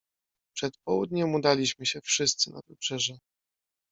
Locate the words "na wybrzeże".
2.51-3.17